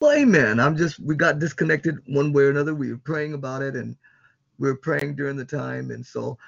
[0.00, 0.60] Well, amen.
[0.60, 2.74] I'm just, we got disconnected one way or another.
[2.74, 3.96] We were praying about it and
[4.58, 5.90] we were praying during the time.
[5.90, 6.38] And so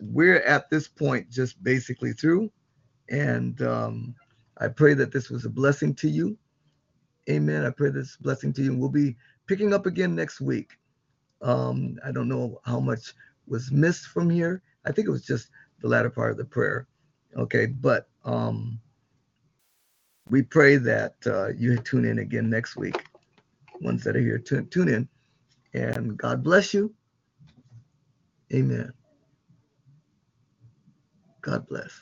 [0.00, 2.50] we're at this point just basically through.
[3.10, 4.14] And um,
[4.58, 6.38] I pray that this was a blessing to you.
[7.30, 7.64] Amen.
[7.66, 8.72] I pray this blessing to you.
[8.72, 9.16] And We'll be
[9.46, 10.72] picking up again next week.
[11.42, 13.14] Um, I don't know how much
[13.46, 14.62] was missed from here.
[14.86, 15.48] I think it was just
[15.82, 16.88] the latter part of the prayer.
[17.36, 18.80] Okay, but um,
[20.30, 23.06] we pray that uh, you tune in again next week.
[23.80, 25.08] Ones that are here, tune, tune in.
[25.74, 26.94] And God bless you.
[28.54, 28.92] Amen.
[31.42, 31.92] God bless.